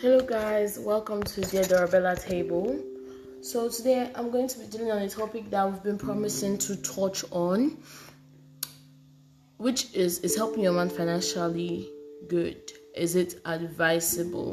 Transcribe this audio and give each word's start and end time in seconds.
Hello, 0.00 0.20
guys, 0.20 0.78
welcome 0.78 1.24
to 1.24 1.40
the 1.40 1.64
Dorabella 1.64 2.14
table. 2.24 2.80
So, 3.40 3.68
today 3.68 4.08
I'm 4.14 4.30
going 4.30 4.46
to 4.46 4.60
be 4.60 4.66
dealing 4.66 4.92
on 4.92 4.98
a 4.98 5.08
topic 5.08 5.50
that 5.50 5.68
we've 5.68 5.82
been 5.82 5.98
promising 5.98 6.56
to 6.58 6.76
touch 6.76 7.24
on, 7.32 7.76
which 9.56 9.92
is 9.94 10.20
is 10.20 10.36
helping 10.36 10.62
your 10.62 10.72
man 10.72 10.88
financially 10.88 11.90
good? 12.28 12.70
Is 12.94 13.16
it 13.16 13.40
advisable? 13.44 14.52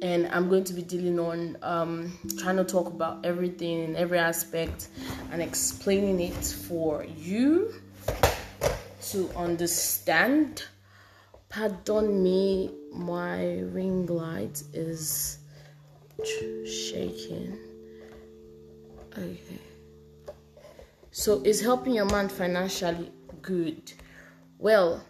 And 0.00 0.28
I'm 0.28 0.48
going 0.48 0.62
to 0.62 0.74
be 0.74 0.82
dealing 0.82 1.18
on 1.18 1.56
um, 1.62 2.16
trying 2.38 2.58
to 2.58 2.64
talk 2.64 2.86
about 2.86 3.26
everything 3.26 3.82
in 3.82 3.96
every 3.96 4.20
aspect 4.20 4.90
and 5.32 5.42
explaining 5.42 6.20
it 6.20 6.44
for 6.44 7.04
you 7.04 7.74
to 9.10 9.28
understand. 9.34 10.66
Pardon 11.48 12.22
me, 12.22 12.70
my 12.92 13.60
ring 13.72 14.06
light 14.06 14.62
is 14.72 15.38
shaking. 16.24 17.58
Okay. 19.12 19.58
So, 21.10 21.42
is 21.42 21.60
helping 21.60 21.94
your 21.94 22.04
man 22.06 22.28
financially 22.28 23.10
good? 23.42 23.92
Well, 24.58 25.04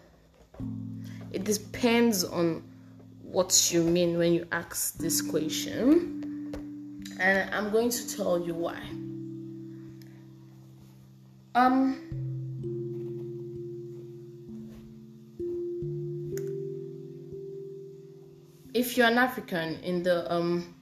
it 1.33 1.45
depends 1.45 2.25
on 2.25 2.63
what 3.23 3.71
you 3.73 3.83
mean 3.83 4.19
when 4.19 4.33
you 4.33 4.47
ask 4.51 4.97
this 4.99 5.21
question. 5.21 6.17
And 7.21 7.55
I'm 7.55 7.71
going 7.71 7.91
to 7.91 8.17
tell 8.17 8.41
you 8.41 8.55
why. 8.55 8.81
Um, 11.55 12.20
if 18.91 18.97
you're 18.97 19.07
an 19.07 19.19
African 19.19 19.79
in 19.85 20.03
the 20.03 20.17
um, 20.35 20.75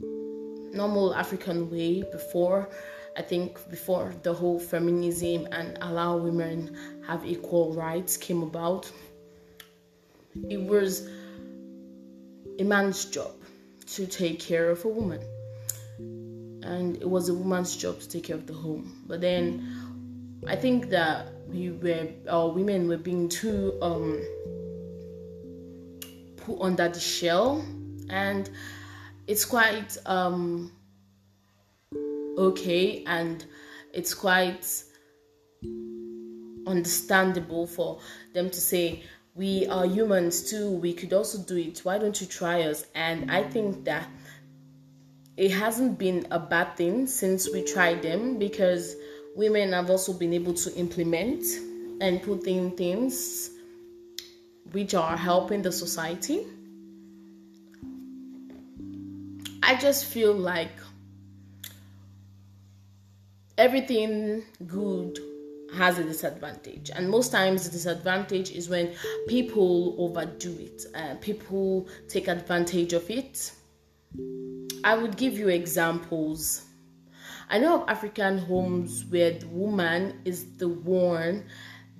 normal 0.00 1.14
African 1.14 1.70
way 1.70 2.02
before, 2.10 2.68
I 3.16 3.22
think 3.22 3.70
before 3.70 4.12
the 4.24 4.34
whole 4.34 4.58
feminism 4.58 5.46
and 5.52 5.78
allow 5.80 6.16
women 6.16 6.76
have 7.06 7.24
equal 7.24 7.72
rights 7.72 8.16
came 8.16 8.42
about, 8.42 8.90
it 10.50 10.60
was 10.60 11.08
a 12.58 12.64
man's 12.64 13.04
job 13.04 13.30
to 13.94 14.04
take 14.04 14.40
care 14.40 14.68
of 14.68 14.84
a 14.84 14.88
woman. 14.88 15.20
And 16.64 16.96
it 16.96 17.08
was 17.08 17.28
a 17.28 17.34
woman's 17.34 17.76
job 17.76 18.00
to 18.00 18.08
take 18.08 18.24
care 18.24 18.34
of 18.34 18.48
the 18.48 18.54
home. 18.54 19.04
But 19.06 19.20
then 19.20 20.42
I 20.48 20.56
think 20.56 20.88
that 20.90 21.28
we 21.46 21.70
were, 21.70 22.08
our 22.28 22.48
women 22.48 22.88
were 22.88 22.98
being 22.98 23.28
too 23.28 23.78
um, 23.80 24.20
put 26.46 26.60
under 26.60 26.88
the 26.88 27.00
shell 27.00 27.64
and 28.08 28.48
it's 29.26 29.44
quite 29.44 29.96
um 30.06 30.70
okay 32.38 33.02
and 33.06 33.44
it's 33.92 34.14
quite 34.14 34.84
understandable 36.66 37.66
for 37.66 37.98
them 38.32 38.48
to 38.48 38.60
say 38.60 39.02
we 39.34 39.66
are 39.66 39.86
humans 39.86 40.48
too 40.48 40.70
we 40.70 40.92
could 40.92 41.12
also 41.12 41.38
do 41.38 41.56
it 41.56 41.80
why 41.80 41.98
don't 41.98 42.20
you 42.20 42.26
try 42.26 42.62
us? 42.62 42.86
And 42.94 43.30
i 43.30 43.42
think 43.42 43.84
that 43.84 44.08
it 45.36 45.50
hasn't 45.50 45.98
been 45.98 46.28
a 46.30 46.38
bad 46.38 46.76
thing 46.76 47.06
since 47.08 47.50
we 47.52 47.64
tried 47.64 48.02
them 48.02 48.38
because 48.38 48.94
women 49.34 49.72
have 49.72 49.90
also 49.90 50.12
been 50.12 50.32
able 50.32 50.54
to 50.54 50.74
implement 50.76 51.44
and 52.00 52.22
put 52.22 52.46
in 52.46 52.70
things 52.76 53.50
which 54.72 54.94
are 54.94 55.16
helping 55.16 55.62
the 55.62 55.72
society. 55.72 56.46
I 59.62 59.74
just 59.76 60.04
feel 60.04 60.32
like 60.32 60.70
everything 63.58 64.44
good 64.66 65.18
has 65.74 65.98
a 65.98 66.04
disadvantage, 66.04 66.90
and 66.94 67.10
most 67.10 67.32
times 67.32 67.64
the 67.64 67.70
disadvantage 67.70 68.52
is 68.52 68.68
when 68.68 68.94
people 69.26 69.96
overdo 69.98 70.56
it, 70.58 70.86
uh, 70.94 71.16
people 71.16 71.88
take 72.08 72.28
advantage 72.28 72.92
of 72.92 73.10
it. 73.10 73.52
I 74.84 74.96
would 74.96 75.16
give 75.16 75.36
you 75.36 75.48
examples. 75.48 76.62
I 77.50 77.58
know 77.58 77.82
of 77.82 77.88
African 77.88 78.38
homes 78.38 79.04
where 79.08 79.32
the 79.32 79.48
woman 79.48 80.20
is 80.24 80.56
the 80.58 80.68
one 80.68 81.44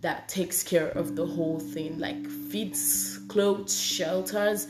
that 0.01 0.29
takes 0.29 0.63
care 0.63 0.89
of 0.89 1.17
the 1.17 1.27
whole 1.27 1.59
thing, 1.59 1.99
like 1.99 2.27
feeds, 2.27 3.19
clothes, 3.29 3.79
shelters. 3.79 4.67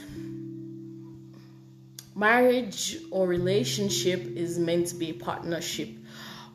Marriage 2.15 2.97
or 3.11 3.27
relationship 3.27 4.21
is 4.37 4.59
meant 4.59 4.87
to 4.89 4.95
be 4.95 5.11
a 5.11 5.15
partnership, 5.15 5.91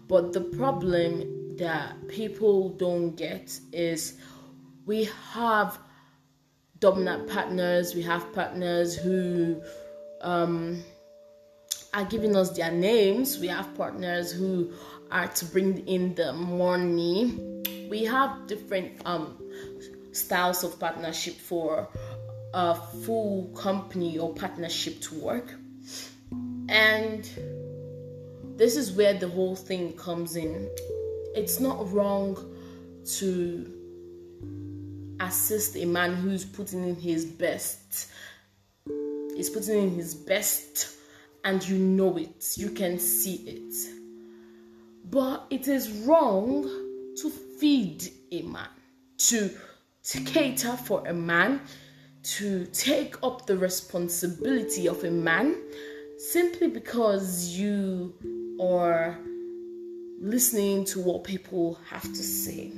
but 0.07 0.33
the 0.33 0.41
problem 0.41 1.55
that 1.57 2.07
people 2.07 2.69
don't 2.69 3.15
get 3.15 3.59
is 3.71 4.17
we 4.85 5.07
have 5.33 5.77
dominant 6.79 7.29
partners, 7.29 7.93
we 7.93 8.01
have 8.01 8.33
partners 8.33 8.95
who 8.97 9.61
um, 10.21 10.83
are 11.93 12.05
giving 12.05 12.35
us 12.35 12.49
their 12.57 12.71
names, 12.71 13.37
we 13.37 13.47
have 13.47 13.75
partners 13.75 14.31
who 14.31 14.71
are 15.11 15.27
to 15.27 15.45
bring 15.45 15.87
in 15.87 16.15
the 16.15 16.33
money 16.33 17.61
we 17.91 18.05
have 18.05 18.47
different 18.47 18.93
um, 19.03 19.37
styles 20.13 20.63
of 20.63 20.79
partnership 20.79 21.33
for 21.35 21.89
a 22.53 22.73
full 22.73 23.51
company 23.53 24.17
or 24.17 24.33
partnership 24.33 25.01
to 25.01 25.19
work. 25.19 25.53
And 26.69 27.29
this 28.55 28.77
is 28.77 28.93
where 28.93 29.13
the 29.13 29.27
whole 29.27 29.57
thing 29.57 29.91
comes 29.97 30.37
in. 30.37 30.69
It's 31.35 31.59
not 31.59 31.91
wrong 31.91 32.37
to 33.17 33.67
assist 35.19 35.75
a 35.75 35.83
man 35.83 36.15
who's 36.15 36.45
putting 36.45 36.87
in 36.87 36.95
his 36.95 37.25
best. 37.25 38.09
He's 39.35 39.49
putting 39.49 39.83
in 39.83 39.95
his 39.95 40.15
best, 40.15 40.95
and 41.43 41.61
you 41.67 41.77
know 41.77 42.15
it, 42.15 42.53
you 42.55 42.69
can 42.69 42.99
see 42.99 43.35
it. 43.35 43.73
But 45.09 45.45
it 45.49 45.67
is 45.67 45.91
wrong 46.05 46.63
to 47.17 47.29
feed 47.61 48.09
a 48.31 48.41
man, 48.41 48.67
to, 49.19 49.51
to 50.03 50.19
cater 50.21 50.75
for 50.75 51.07
a 51.07 51.13
man, 51.13 51.61
to 52.23 52.65
take 52.73 53.15
up 53.21 53.45
the 53.45 53.55
responsibility 53.55 54.87
of 54.87 55.03
a 55.03 55.11
man 55.11 55.55
simply 56.17 56.67
because 56.67 57.49
you 57.49 58.15
are 58.59 59.15
listening 60.19 60.83
to 60.85 60.99
what 61.01 61.23
people 61.23 61.77
have 61.87 62.01
to 62.01 62.23
say. 62.23 62.71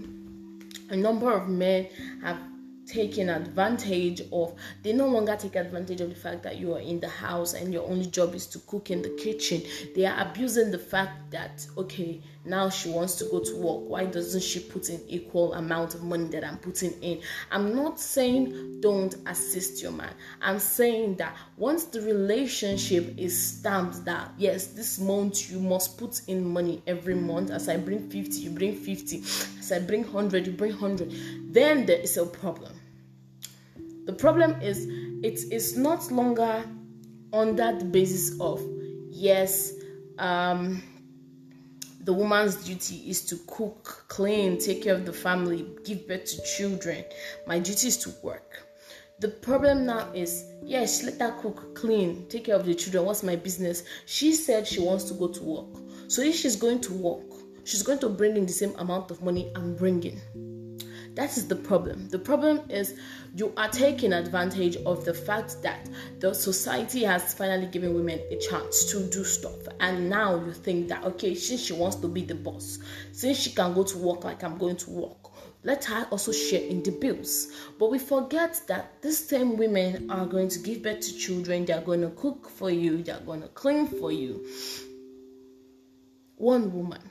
A 0.90 0.98
number 0.98 1.32
of 1.32 1.48
men 1.48 1.88
have 2.22 2.38
taken 2.86 3.30
advantage 3.30 4.22
of 4.32 4.54
they 4.82 4.94
no 4.94 5.08
longer 5.08 5.36
take 5.36 5.56
advantage 5.56 6.02
of 6.02 6.10
the 6.10 6.16
fact 6.16 6.44
that 6.44 6.58
you 6.58 6.74
are 6.74 6.80
in 6.80 7.00
the 7.00 7.08
house 7.08 7.54
and 7.54 7.74
your 7.74 7.84
only 7.90 8.06
job 8.06 8.36
is 8.36 8.48
to 8.48 8.60
cook 8.60 8.92
in 8.92 9.02
the 9.02 9.10
kitchen. 9.12 9.62
They 9.96 10.06
are 10.06 10.20
abusing 10.20 10.72
the 10.72 10.80
fact 10.80 11.32
that 11.32 11.66
okay 11.78 12.22
now 12.46 12.70
she 12.70 12.90
wants 12.90 13.16
to 13.16 13.26
go 13.26 13.40
to 13.40 13.56
work. 13.56 13.90
Why 13.90 14.06
doesn't 14.06 14.44
she 14.44 14.60
put 14.60 14.90
in 14.90 15.02
equal 15.08 15.54
amount 15.54 15.96
of 15.96 16.04
money 16.04 16.26
that 16.26 16.44
i'm 16.44 16.58
putting 16.58 16.92
in? 17.02 17.22
I'm 17.52 17.76
not 17.76 18.00
saying 18.00 18.82
don't 18.82 19.16
assist 19.28 19.82
your 19.82 19.92
man. 19.92 20.14
I'm 20.42 20.60
saying 20.60 21.16
that 21.18 21.36
once 21.58 21.86
the 21.86 22.02
relationship 22.02 23.18
is 23.18 23.58
stamped 23.58 24.04
that 24.06 24.32
yes 24.38 24.68
this 24.68 25.00
month 25.00 25.50
you 25.50 25.60
must 25.60 25.98
put 25.98 26.22
in 26.28 26.46
money 26.46 26.82
every 26.88 27.16
month. 27.16 27.50
As 27.50 27.70
i 27.70 27.78
bring 27.78 28.10
50 28.10 28.40
you 28.40 28.50
bring 28.50 28.76
50 28.76 29.20
as 29.20 29.53
i 29.74 29.80
bring 29.80 30.04
100 30.04 30.48
you 30.48 30.54
bring 30.54 30.72
100 30.72 31.12
then 31.54 31.86
there 31.86 32.00
is 32.00 32.18
a 32.18 32.26
problem 32.26 32.80
the 34.06 34.14
problem 34.14 34.60
is 34.62 34.86
it 35.24 35.40
is 35.52 35.78
not 35.78 36.12
longer 36.12 36.64
on 37.32 37.56
that 37.56 37.92
basis 37.92 38.40
of 38.40 38.62
yes 39.10 39.74
um 40.20 40.82
the 42.04 42.12
woman's 42.14 42.56
duty 42.58 43.10
is 43.10 43.22
to 43.26 43.38
cook, 43.48 44.06
clean, 44.10 44.58
take 44.58 44.84
care 44.84 44.94
of 44.94 45.06
the 45.06 45.14
family, 45.14 45.66
give 45.86 46.06
birth 46.06 46.26
to 46.26 46.44
children. 46.44 47.06
My 47.48 47.60
duty 47.60 47.88
is 47.88 47.98
to 48.00 48.14
work. 48.22 48.68
The 49.20 49.30
problem 49.30 49.86
now 49.86 50.12
is, 50.12 50.44
yes, 50.62 51.04
let 51.04 51.20
her 51.22 51.32
cook, 51.40 51.76
clean, 51.76 52.28
take 52.28 52.46
care 52.46 52.56
of 52.56 52.66
the 52.66 52.76
children. 52.76 53.06
What's 53.06 53.24
my 53.24 53.38
business? 53.38 53.84
She 54.06 54.34
said 54.34 54.68
she 54.68 54.82
wants 54.82 55.06
to 55.06 55.14
go 55.14 55.30
to 55.30 55.44
work. 55.44 55.82
So 56.08 56.22
if 56.22 56.36
she's 56.36 56.58
going 56.58 56.82
to 56.82 56.94
work, 56.94 57.33
she's 57.64 57.84
going 57.84 58.00
to 58.00 58.10
bring 58.10 58.38
in 58.38 58.46
the 58.46 58.54
same 58.54 58.76
amount 58.78 59.12
of 59.12 59.22
money 59.22 59.52
I'm 59.56 59.76
bringing. 59.76 60.20
That 61.16 61.38
is 61.38 61.48
the 61.48 61.56
problem. 61.56 62.10
The 62.10 62.18
problem 62.18 62.62
is 62.70 63.00
you 63.36 63.54
are 63.56 63.70
taking 63.70 64.14
advantage 64.14 64.78
of 64.78 65.06
the 65.06 65.14
fact 65.14 65.62
that 65.62 65.88
the 66.20 66.34
society 66.34 67.04
has 67.04 67.36
finally 67.36 67.68
given 67.68 67.94
women 67.94 68.20
a 68.32 68.38
chance 68.38 68.92
to 68.92 69.08
do 69.10 69.24
stuff. 69.24 69.60
And 69.80 70.10
now 70.10 70.44
you 70.44 70.54
think 70.54 70.88
that, 70.88 71.04
okay, 71.04 71.36
since 71.36 71.62
she 71.62 71.74
wants 71.74 71.98
to 71.98 72.08
be 72.08 72.24
the 72.24 72.34
boss, 72.34 72.80
since 73.12 73.38
she 73.38 73.52
can 73.52 73.76
go 73.76 73.84
to 73.84 73.98
work 73.98 74.24
like 74.24 74.44
I'm 74.44 74.58
going 74.58 74.78
to 74.78 74.90
work, 74.90 75.30
let 75.64 75.86
her 75.86 76.08
also 76.10 76.32
share 76.32 76.68
in 76.68 76.82
the 76.82 76.92
bills. 76.92 77.48
But 77.78 77.92
we 77.92 78.00
forget 78.00 78.62
that 78.68 79.02
these 79.04 79.20
same 79.20 79.56
women 79.56 80.10
are 80.10 80.26
going 80.26 80.50
to 80.50 80.60
give 80.60 80.82
birth 80.82 81.02
to 81.02 81.18
children, 81.18 81.66
they're 81.66 81.82
going 81.82 82.02
to 82.02 82.10
cook 82.10 82.50
for 82.50 82.72
you, 82.72 83.04
they're 83.04 83.20
going 83.20 83.44
to 83.44 83.48
clean 83.50 83.88
for 83.88 84.12
you. 84.12 84.48
One 86.38 86.74
woman. 86.74 87.02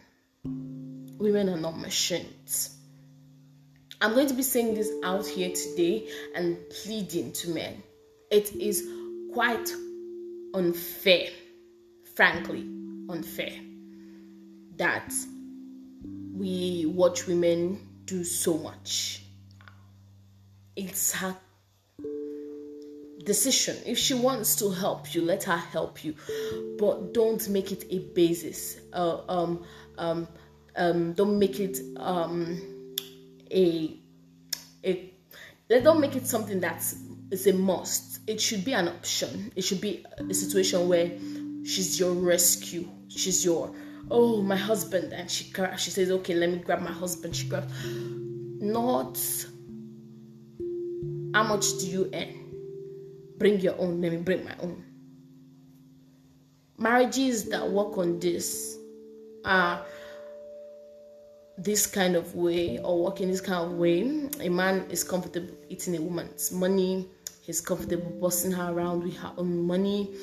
Women 0.45 1.49
are 1.51 1.59
not 1.59 1.79
machines. 1.79 2.77
I'm 4.01 4.15
going 4.15 4.27
to 4.27 4.35
be 4.35 4.43
saying 4.43 4.75
this 4.75 4.91
out 5.05 5.25
here 5.27 5.51
today 5.51 6.09
and 6.35 6.59
pleading 6.83 7.33
to 7.35 7.51
men. 7.51 7.83
It 8.31 8.53
is 8.57 8.89
quite 9.33 9.71
unfair, 10.53 11.29
frankly, 12.17 12.67
unfair 13.09 13.53
that 14.77 15.13
we 16.35 16.87
watch 16.87 17.29
women 17.29 17.89
do 18.05 18.25
so 18.25 18.59
much. 18.59 19.23
It's 20.75 21.13
her 21.13 21.37
decision. 23.25 23.77
If 23.87 23.99
she 23.99 24.15
wants 24.15 24.57
to 24.57 24.71
help 24.71 25.15
you, 25.15 25.23
let 25.23 25.45
her 25.45 25.57
help 25.57 26.05
you, 26.05 26.15
but 26.79 27.15
don't 27.15 27.49
make 27.49 27.71
it 27.73 27.85
a 27.91 28.01
basis. 28.01 28.79
Uh, 28.93 29.21
um, 29.29 29.65
um, 29.99 30.29
um, 30.77 31.13
don't 31.13 31.39
make 31.39 31.61
it 31.61 31.79
um, 31.97 32.61
a 33.51 33.99
a. 34.85 35.13
Don't 35.69 36.01
make 36.01 36.17
it 36.17 36.27
something 36.27 36.61
that's 36.61 36.97
is 37.31 37.47
a 37.47 37.53
must. 37.53 38.21
It 38.27 38.41
should 38.41 38.65
be 38.65 38.75
an 38.75 38.89
option. 38.89 39.51
It 39.57 39.63
should 39.63 39.81
be 39.81 40.05
a 40.19 40.35
situation 40.35 40.89
where 40.89 41.11
she's 41.65 41.99
your 41.99 42.13
rescue. 42.13 42.87
She's 43.09 43.45
your 43.45 43.75
oh 44.11 44.43
my 44.43 44.57
husband 44.57 45.13
and 45.13 45.31
she 45.31 45.53
she 45.79 45.91
says 45.91 46.11
okay 46.11 46.35
let 46.35 46.51
me 46.51 46.57
grab 46.59 46.81
my 46.81 46.91
husband 46.91 47.35
she 47.35 47.49
grabs 47.49 47.73
not 48.61 49.19
how 51.35 51.43
much 51.43 51.79
do 51.79 51.87
you 51.87 52.11
earn 52.13 52.53
bring 53.39 53.61
your 53.61 53.79
own 53.79 54.01
let 54.01 54.13
me 54.13 54.19
bring 54.19 54.45
my 54.45 54.55
own 54.61 54.85
marriages 56.79 57.45
that 57.45 57.67
work 57.71 57.97
on 57.97 58.19
this 58.19 58.77
are 59.45 59.85
this 61.59 61.87
kind 61.87 62.17
of 62.17 62.35
way 62.35 62.79
or 62.79 63.05
working 63.05 63.29
this 63.29 63.41
kind 63.41 63.71
of 63.71 63.79
way 63.79 64.29
a 64.41 64.49
man 64.49 64.87
is 64.91 65.05
comfortable 65.05 65.55
eating 65.69 65.97
a 65.97 66.01
woman's 66.01 66.51
money 66.51 67.07
he's 67.43 67.61
comfortable 67.61 68.11
bossing 68.21 68.53
her 68.53 68.73
around 68.73 69.03
with 69.03 69.17
her 69.17 69.33
own 69.37 69.67
money 69.67 70.15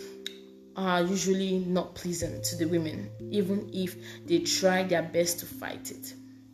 are 0.80 1.02
usually 1.02 1.60
not 1.60 1.94
pleasant 1.94 2.42
to 2.42 2.56
the 2.56 2.66
women, 2.66 3.10
even 3.32 3.70
if 3.74 3.98
they 4.26 4.40
try 4.40 4.82
their 4.84 5.04
best 5.04 5.40
to 5.40 5.46
fight 5.46 5.92
it. 5.92 6.14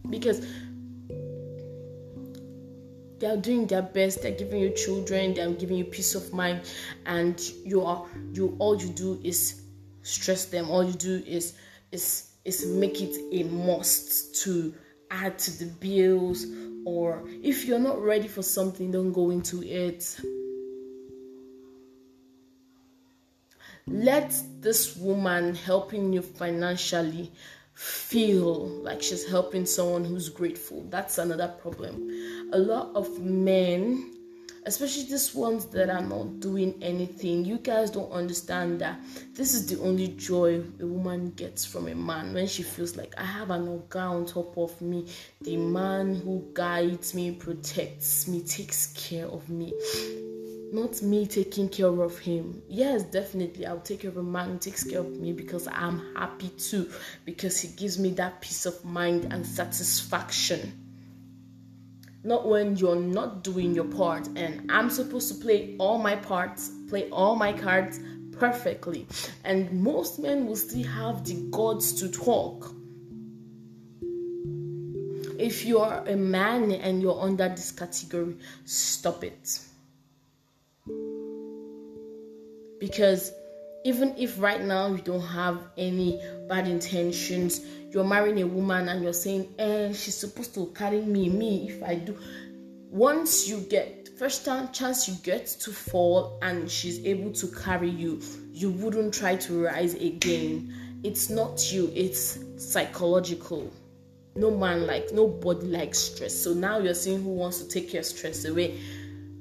Because 0.09 0.43
they 3.19 3.27
are 3.27 3.37
doing 3.37 3.67
their 3.67 3.83
best, 3.83 4.23
they're 4.23 4.31
giving 4.31 4.61
you 4.61 4.71
children, 4.71 5.35
they're 5.35 5.51
giving 5.51 5.77
you 5.77 5.85
peace 5.85 6.15
of 6.15 6.33
mind, 6.33 6.61
and 7.05 7.39
you 7.63 7.85
are 7.85 8.05
you 8.33 8.55
all 8.57 8.75
you 8.75 8.89
do 8.89 9.19
is 9.23 9.61
stress 10.01 10.45
them, 10.45 10.71
all 10.71 10.83
you 10.83 10.93
do 10.93 11.23
is 11.27 11.53
is 11.91 12.31
is 12.45 12.65
make 12.65 13.01
it 13.01 13.15
a 13.31 13.43
must 13.43 14.43
to 14.43 14.73
add 15.11 15.37
to 15.37 15.51
the 15.59 15.65
bills 15.65 16.45
or 16.85 17.23
if 17.43 17.65
you're 17.65 17.79
not 17.79 18.01
ready 18.01 18.27
for 18.27 18.41
something 18.41 18.91
don't 18.91 19.11
go 19.11 19.31
into 19.31 19.63
it 19.63 20.19
let 23.87 24.33
this 24.61 24.95
woman 24.97 25.53
helping 25.53 26.11
you 26.11 26.21
financially 26.21 27.31
feel 27.75 28.67
like 28.67 29.01
she's 29.01 29.29
helping 29.29 29.65
someone 29.65 30.03
who's 30.03 30.29
grateful. 30.29 30.85
That's 30.89 31.17
another 31.17 31.49
problem. 31.49 32.09
A 32.53 32.57
lot 32.57 32.95
of 32.95 33.19
men, 33.19 34.14
especially 34.65 35.03
these 35.03 35.33
ones 35.33 35.65
that 35.67 35.89
are 35.89 36.01
not 36.01 36.39
doing 36.39 36.75
anything, 36.81 37.45
you 37.45 37.57
guys 37.57 37.91
don't 37.91 38.11
understand 38.11 38.81
that 38.81 38.99
this 39.33 39.53
is 39.53 39.67
the 39.67 39.79
only 39.81 40.09
joy 40.09 40.63
a 40.79 40.85
woman 40.85 41.31
gets 41.31 41.65
from 41.65 41.87
a 41.87 41.95
man 41.95 42.33
when 42.33 42.47
she 42.47 42.63
feels 42.63 42.95
like 42.95 43.13
I 43.17 43.25
have 43.25 43.51
an 43.51 43.67
organ 43.67 44.01
on 44.01 44.25
top 44.25 44.57
of 44.57 44.81
me. 44.81 45.07
The 45.41 45.57
man 45.57 46.15
who 46.15 46.49
guides 46.53 47.13
me, 47.13 47.31
protects 47.31 48.27
me, 48.27 48.41
takes 48.41 48.87
care 48.93 49.27
of 49.27 49.49
me 49.49 49.73
not 50.75 51.01
me 51.01 51.25
taking 51.25 51.69
care 51.69 52.01
of 52.01 52.19
him. 52.19 52.61
Yes, 52.67 53.03
definitely, 53.03 53.65
I'll 53.65 53.79
take 53.79 54.01
care 54.01 54.11
of 54.11 54.17
a 54.17 54.23
man 54.23 54.49
who 54.51 54.57
takes 54.57 54.83
care 54.83 54.99
of 54.99 55.09
me 55.09 55.31
because 55.31 55.67
I'm 55.71 56.13
happy 56.15 56.49
too, 56.49 56.91
because 57.23 57.61
he 57.61 57.69
gives 57.69 57.97
me 57.97 58.09
that 58.11 58.41
peace 58.41 58.65
of 58.65 58.83
mind 58.83 59.31
and 59.31 59.45
satisfaction. 59.45 60.84
Not 62.25 62.47
when 62.47 62.75
you're 62.75 62.95
not 62.95 63.43
doing 63.43 63.75
your 63.75 63.85
part, 63.85 64.27
and 64.35 64.69
I'm 64.71 64.89
supposed 64.89 65.27
to 65.29 65.35
play 65.35 65.75
all 65.79 65.97
my 65.97 66.15
parts, 66.15 66.71
play 66.89 67.09
all 67.11 67.35
my 67.35 67.53
cards 67.53 67.99
perfectly. 68.31 69.07
And 69.43 69.71
most 69.71 70.19
men 70.19 70.47
will 70.47 70.55
still 70.55 70.87
have 70.87 71.23
the 71.23 71.35
gods 71.51 71.93
to 72.01 72.09
talk. 72.09 72.73
If 75.37 75.65
you 75.65 75.79
are 75.79 76.03
a 76.07 76.15
man 76.15 76.71
and 76.71 77.01
you're 77.01 77.21
under 77.21 77.47
this 77.47 77.71
category, 77.71 78.37
stop 78.65 79.23
it 79.23 79.59
because 82.79 83.31
even 83.83 84.13
if 84.17 84.39
right 84.39 84.61
now 84.61 84.87
you 84.87 84.99
don't 84.99 85.21
have 85.21 85.59
any 85.77 86.21
bad 86.47 86.67
intentions 86.67 87.61
you're 87.95 88.03
marrying 88.03 88.41
a 88.41 88.45
woman 88.45 88.89
and 88.89 89.01
you're 89.01 89.13
saying 89.13 89.55
eh 89.57 89.93
she's 89.93 90.17
supposed 90.17 90.53
to 90.53 90.65
carry 90.75 90.99
me 90.99 91.29
me 91.29 91.69
if 91.69 91.81
i 91.81 91.95
do 91.95 92.13
once 92.89 93.47
you 93.47 93.61
get 93.69 94.09
first 94.19 94.43
time 94.43 94.69
chance 94.73 95.07
you 95.07 95.15
get 95.23 95.47
to 95.47 95.71
fall 95.71 96.37
and 96.41 96.69
she's 96.69 97.05
able 97.05 97.31
to 97.31 97.47
carry 97.47 97.89
you 97.89 98.21
you 98.51 98.69
wouldn't 98.69 99.13
try 99.13 99.33
to 99.33 99.63
rise 99.63 99.93
again 99.93 100.99
it's 101.05 101.29
not 101.29 101.71
you 101.71 101.89
it's 101.95 102.37
psychological 102.57 103.71
no 104.35 104.51
man 104.51 104.85
like 104.85 105.13
nobody 105.13 105.65
likes 105.67 105.97
stress 105.97 106.35
so 106.35 106.53
now 106.53 106.79
you're 106.79 106.93
seeing 106.93 107.23
who 107.23 107.29
wants 107.29 107.61
to 107.61 107.69
take 107.69 107.93
your 107.93 108.03
stress 108.03 108.43
away 108.43 108.77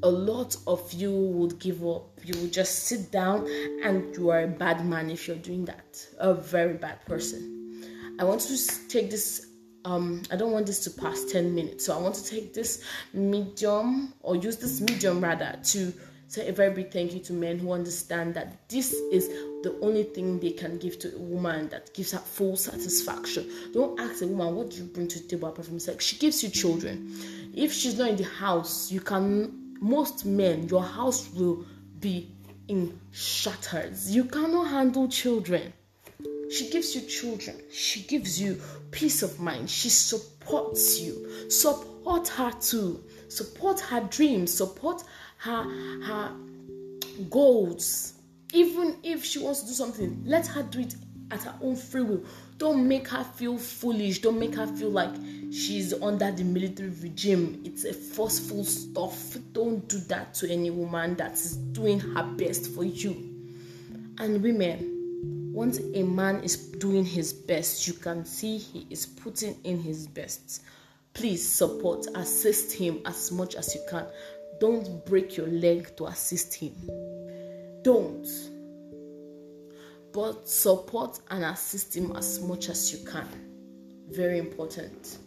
a 0.04 0.08
lot 0.08 0.54
of 0.66 0.92
you 0.92 1.10
would 1.10 1.58
give 1.58 1.82
up. 1.82 2.20
You 2.22 2.38
would 2.42 2.52
just 2.52 2.80
sit 2.80 3.10
down 3.10 3.48
and 3.82 4.14
you 4.14 4.28
are 4.28 4.42
a 4.42 4.46
bad 4.46 4.84
man 4.84 5.08
if 5.08 5.26
you're 5.26 5.38
doing 5.38 5.64
that. 5.64 6.06
A 6.18 6.34
very 6.34 6.74
bad 6.74 7.02
person. 7.06 7.53
I 8.18 8.24
want 8.24 8.40
to 8.42 8.88
take 8.88 9.10
this 9.10 9.46
um 9.84 10.22
I 10.30 10.36
don't 10.36 10.52
want 10.52 10.66
this 10.66 10.84
to 10.84 10.90
pass 10.90 11.24
10 11.24 11.54
minutes. 11.54 11.86
So 11.86 11.96
I 11.96 12.00
want 12.00 12.14
to 12.14 12.24
take 12.24 12.54
this 12.54 12.82
medium 13.12 14.14
or 14.22 14.36
use 14.36 14.56
this 14.56 14.80
medium 14.80 15.20
rather 15.20 15.58
to 15.64 15.92
say 16.28 16.48
a 16.48 16.52
very 16.52 16.72
big 16.72 16.90
thank 16.90 17.12
you 17.12 17.20
to 17.20 17.32
men 17.32 17.58
who 17.58 17.72
understand 17.72 18.34
that 18.34 18.68
this 18.68 18.92
is 19.12 19.28
the 19.62 19.78
only 19.82 20.04
thing 20.04 20.40
they 20.40 20.50
can 20.50 20.78
give 20.78 20.98
to 21.00 21.14
a 21.14 21.18
woman 21.18 21.68
that 21.68 21.92
gives 21.94 22.12
her 22.12 22.18
full 22.18 22.56
satisfaction. 22.56 23.48
Don't 23.72 23.98
ask 24.00 24.22
a 24.22 24.26
woman 24.26 24.54
what 24.54 24.70
do 24.70 24.78
you 24.78 24.84
bring 24.84 25.08
to 25.08 25.20
the 25.20 25.28
table 25.28 25.48
apart 25.48 25.66
from 25.66 25.78
sex. 25.78 26.04
She 26.04 26.16
gives 26.16 26.42
you 26.42 26.48
children. 26.48 27.12
If 27.54 27.72
she's 27.72 27.98
not 27.98 28.08
in 28.10 28.16
the 28.16 28.24
house, 28.24 28.90
you 28.90 29.00
can 29.00 29.76
most 29.80 30.24
men, 30.24 30.68
your 30.68 30.82
house 30.82 31.28
will 31.34 31.64
be 32.00 32.30
in 32.68 32.98
shatters. 33.12 34.14
You 34.14 34.24
cannot 34.24 34.68
handle 34.68 35.08
children. 35.08 35.72
She 36.50 36.70
gives 36.70 36.94
you 36.94 37.02
children. 37.02 37.60
She 37.72 38.02
gives 38.02 38.40
you 38.40 38.60
peace 38.90 39.22
of 39.22 39.40
mind. 39.40 39.70
She 39.70 39.88
supports 39.88 41.00
you. 41.00 41.50
Support 41.50 42.28
her 42.28 42.52
too. 42.60 43.02
Support 43.28 43.80
her 43.80 44.00
dreams. 44.02 44.52
Support 44.52 45.04
her 45.38 45.64
her 46.04 46.32
goals. 47.30 48.14
Even 48.52 48.96
if 49.02 49.24
she 49.24 49.38
wants 49.38 49.60
to 49.62 49.66
do 49.66 49.72
something, 49.72 50.22
let 50.24 50.46
her 50.46 50.62
do 50.62 50.80
it 50.80 50.94
at 51.30 51.42
her 51.42 51.54
own 51.60 51.76
free 51.76 52.02
will. 52.02 52.24
Don't 52.58 52.86
make 52.86 53.08
her 53.08 53.24
feel 53.24 53.58
foolish. 53.58 54.20
Don't 54.20 54.38
make 54.38 54.54
her 54.54 54.66
feel 54.66 54.90
like 54.90 55.14
she's 55.50 55.92
under 55.92 56.30
the 56.30 56.44
military 56.44 56.90
regime. 56.90 57.60
It's 57.64 57.84
a 57.84 57.92
forceful 57.92 58.64
stuff. 58.64 59.36
Don't 59.52 59.86
do 59.88 59.98
that 60.08 60.34
to 60.34 60.50
any 60.50 60.70
woman 60.70 61.16
that 61.16 61.32
is 61.32 61.56
doing 61.56 61.98
her 61.98 62.22
best 62.22 62.72
for 62.74 62.84
you. 62.84 63.30
And 64.18 64.40
women, 64.42 64.93
once 65.54 65.78
a 65.94 66.02
man 66.02 66.42
is 66.42 66.56
doing 66.56 67.04
his 67.04 67.32
best, 67.32 67.86
you 67.86 67.94
can 67.94 68.24
see 68.24 68.58
he 68.58 68.86
is 68.90 69.06
putting 69.06 69.56
in 69.64 69.78
his 69.78 70.06
best. 70.08 70.62
Please 71.14 71.48
support, 71.48 72.06
assist 72.16 72.72
him 72.72 73.00
as 73.06 73.30
much 73.30 73.54
as 73.54 73.74
you 73.74 73.80
can. 73.88 74.06
Don't 74.58 75.06
break 75.06 75.36
your 75.36 75.46
leg 75.46 75.96
to 75.96 76.06
assist 76.06 76.54
him. 76.54 76.72
Don't 77.82 78.26
but 80.14 80.48
support 80.48 81.18
and 81.30 81.44
assist 81.44 81.96
him 81.96 82.14
as 82.16 82.40
much 82.40 82.68
as 82.68 82.92
you 82.92 83.04
can. 83.04 83.26
Very 84.10 84.38
important. 84.38 85.18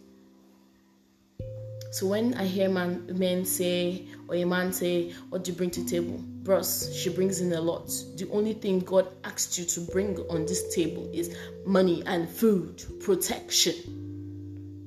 So 1.92 2.06
when 2.06 2.34
I 2.34 2.44
hear 2.44 2.70
man, 2.70 3.06
men 3.18 3.44
say 3.44 4.06
or 4.28 4.34
a 4.36 4.44
man 4.44 4.72
say, 4.72 5.12
"What 5.30 5.44
do 5.44 5.50
you 5.50 5.56
bring 5.56 5.70
to 5.70 5.84
table?" 5.84 6.18
Bros, 6.42 6.94
she 6.94 7.10
brings 7.10 7.40
in 7.40 7.52
a 7.52 7.60
lot. 7.60 7.88
The 8.16 8.28
only 8.30 8.54
thing 8.54 8.80
God 8.80 9.08
asked 9.24 9.58
you 9.58 9.64
to 9.64 9.80
bring 9.80 10.18
on 10.30 10.46
this 10.46 10.74
table 10.74 11.10
is 11.12 11.34
money 11.66 12.02
and 12.06 12.28
food, 12.28 12.82
protection. 13.00 13.74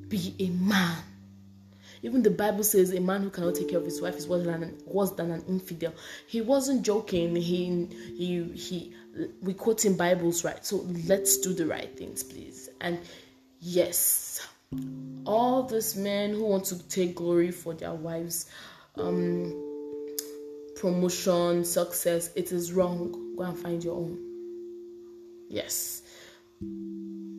Be 0.07 0.35
a 0.39 0.49
man. 0.49 1.03
Even 2.03 2.23
the 2.23 2.31
Bible 2.31 2.63
says 2.63 2.91
a 2.93 2.99
man 2.99 3.21
who 3.21 3.29
cannot 3.29 3.55
take 3.55 3.69
care 3.69 3.77
of 3.77 3.85
his 3.85 4.01
wife 4.01 4.15
is 4.15 4.27
worse 4.27 4.43
than 4.43 4.63
an, 4.63 4.77
worse 4.85 5.11
than 5.11 5.31
an 5.31 5.43
infidel. 5.47 5.93
He 6.27 6.41
wasn't 6.41 6.83
joking. 6.83 7.35
He 7.35 7.87
he 8.17 8.43
he. 8.53 8.93
We 9.41 9.53
quote 9.53 9.85
in 9.85 9.97
Bibles, 9.97 10.43
right? 10.43 10.65
So 10.65 10.77
let's 11.05 11.37
do 11.37 11.53
the 11.53 11.67
right 11.67 11.95
things, 11.97 12.23
please. 12.23 12.69
And 12.79 12.99
yes, 13.59 14.47
all 15.25 15.63
these 15.63 15.95
men 15.95 16.31
who 16.31 16.45
want 16.45 16.65
to 16.65 16.87
take 16.87 17.15
glory 17.15 17.51
for 17.51 17.73
their 17.73 17.93
wives, 17.93 18.47
um, 18.95 19.71
promotion, 20.75 21.63
success, 21.63 22.31
it 22.35 22.51
is 22.51 22.73
wrong. 22.73 23.35
Go 23.35 23.43
and 23.43 23.57
find 23.57 23.83
your 23.83 23.95
own. 23.95 24.17
Yes, 25.49 26.01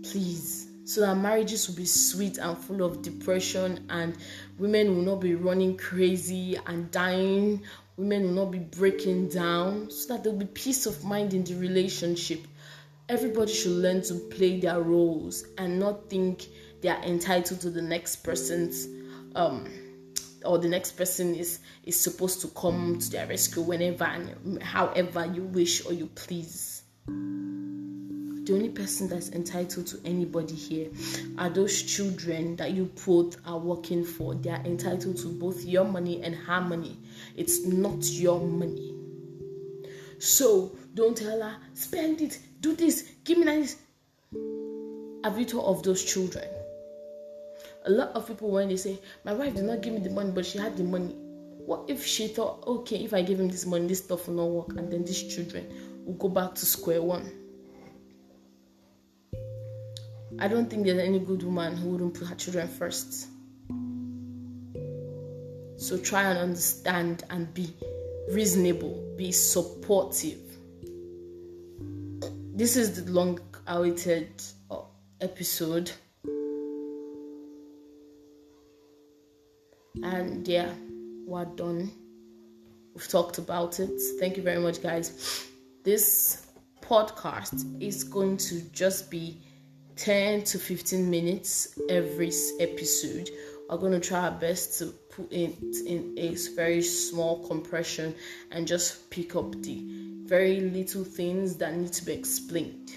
please. 0.02 0.68
So 0.84 1.00
that 1.00 1.16
marriages 1.16 1.68
will 1.68 1.76
be 1.76 1.86
sweet 1.86 2.38
and 2.38 2.58
full 2.58 2.82
of 2.82 3.02
depression 3.02 3.86
and 3.88 4.16
women 4.58 4.94
will 4.94 5.02
not 5.02 5.20
be 5.20 5.34
running 5.34 5.76
crazy 5.76 6.56
and 6.66 6.90
dying. 6.90 7.62
Women 7.96 8.24
will 8.24 8.44
not 8.44 8.50
be 8.50 8.58
breaking 8.58 9.28
down. 9.28 9.90
So 9.90 10.12
that 10.12 10.24
there'll 10.24 10.38
be 10.38 10.46
peace 10.46 10.86
of 10.86 11.04
mind 11.04 11.34
in 11.34 11.44
the 11.44 11.54
relationship. 11.54 12.40
Everybody 13.08 13.52
should 13.52 13.72
learn 13.72 14.02
to 14.02 14.14
play 14.14 14.60
their 14.60 14.80
roles 14.80 15.44
and 15.56 15.78
not 15.78 16.10
think 16.10 16.46
they 16.80 16.88
are 16.88 17.02
entitled 17.02 17.60
to 17.60 17.70
the 17.70 17.82
next 17.82 18.16
person's 18.16 18.88
um 19.34 19.66
or 20.44 20.58
the 20.58 20.68
next 20.68 20.92
person 20.92 21.34
is 21.34 21.60
is 21.84 21.98
supposed 21.98 22.40
to 22.40 22.48
come 22.48 22.98
to 22.98 23.10
their 23.10 23.26
rescue 23.26 23.62
whenever 23.62 24.04
and 24.04 24.62
however 24.62 25.26
you 25.26 25.42
wish 25.42 25.84
or 25.86 25.92
you 25.92 26.06
please 26.06 26.82
the 28.44 28.54
only 28.54 28.70
person 28.70 29.08
that's 29.08 29.30
entitled 29.30 29.86
to 29.86 30.00
anybody 30.04 30.54
here 30.54 30.88
are 31.38 31.48
those 31.48 31.80
children 31.80 32.56
that 32.56 32.72
you 32.72 32.86
put 32.86 33.36
are 33.46 33.58
working 33.58 34.04
for. 34.04 34.34
They 34.34 34.50
are 34.50 34.60
entitled 34.64 35.16
to 35.18 35.28
both 35.28 35.64
your 35.64 35.84
money 35.84 36.20
and 36.24 36.34
her 36.34 36.60
money. 36.60 36.98
It's 37.36 37.64
not 37.64 38.04
your 38.10 38.40
money. 38.40 38.94
So 40.18 40.76
don't 40.94 41.16
tell 41.16 41.40
her, 41.40 41.56
spend 41.74 42.20
it, 42.20 42.40
do 42.60 42.74
this, 42.74 43.12
give 43.22 43.38
me 43.38 43.44
this. 43.44 43.76
Have 45.22 45.38
you 45.38 45.44
thought 45.44 45.66
of 45.66 45.82
those 45.84 46.02
children? 46.02 46.48
A 47.84 47.90
lot 47.90 48.10
of 48.14 48.28
people, 48.28 48.50
when 48.50 48.68
they 48.68 48.76
say, 48.76 49.00
My 49.24 49.32
wife 49.32 49.54
did 49.54 49.64
not 49.64 49.80
give 49.80 49.94
me 49.94 50.00
the 50.00 50.10
money, 50.10 50.30
but 50.30 50.46
she 50.46 50.58
had 50.58 50.76
the 50.76 50.84
money. 50.84 51.14
What 51.66 51.84
if 51.88 52.04
she 52.04 52.28
thought, 52.28 52.64
okay, 52.66 52.96
if 52.96 53.14
I 53.14 53.22
give 53.22 53.40
him 53.40 53.48
this 53.48 53.66
money, 53.66 53.86
this 53.86 54.04
stuff 54.04 54.28
will 54.28 54.34
not 54.34 54.50
work, 54.50 54.78
and 54.78 54.92
then 54.92 55.04
these 55.04 55.34
children 55.34 55.66
will 56.04 56.14
go 56.14 56.28
back 56.28 56.54
to 56.54 56.66
square 56.66 57.02
one? 57.02 57.30
I 60.38 60.48
don't 60.48 60.68
think 60.68 60.86
there's 60.86 60.98
any 60.98 61.18
good 61.20 61.42
woman 61.42 61.76
who 61.76 61.90
wouldn't 61.90 62.14
put 62.14 62.26
her 62.28 62.34
children 62.34 62.66
first. 62.66 63.28
So 65.76 65.98
try 65.98 66.22
and 66.22 66.38
understand 66.38 67.24
and 67.30 67.52
be 67.54 67.74
reasonable, 68.30 69.14
be 69.16 69.30
supportive. 69.32 70.38
This 72.54 72.76
is 72.76 73.04
the 73.04 73.10
long 73.10 73.40
awaited 73.66 74.42
uh, 74.70 74.82
episode. 75.20 75.90
Yeah, 80.44 80.72
we're 81.24 81.44
done. 81.44 81.92
We've 82.94 83.06
talked 83.06 83.38
about 83.38 83.78
it. 83.78 83.90
Thank 84.18 84.36
you 84.36 84.42
very 84.42 84.58
much, 84.58 84.82
guys. 84.82 85.46
This 85.84 86.46
podcast 86.80 87.80
is 87.80 88.02
going 88.02 88.38
to 88.38 88.60
just 88.72 89.08
be 89.08 89.38
10 89.96 90.42
to 90.44 90.58
15 90.58 91.08
minutes 91.08 91.78
every 91.88 92.32
episode. 92.58 93.30
We're 93.70 93.76
going 93.78 93.92
to 93.92 94.00
try 94.00 94.24
our 94.24 94.32
best 94.32 94.80
to 94.80 94.86
put 94.86 95.32
it 95.32 95.56
in 95.86 96.14
a 96.18 96.34
very 96.56 96.82
small 96.82 97.46
compression 97.46 98.12
and 98.50 98.66
just 98.66 99.10
pick 99.10 99.36
up 99.36 99.52
the 99.62 99.84
very 100.24 100.60
little 100.60 101.04
things 101.04 101.56
that 101.56 101.76
need 101.76 101.92
to 101.92 102.04
be 102.04 102.14
explained. 102.14 102.90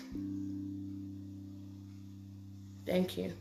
Thank 2.88 3.18
you. 3.18 3.34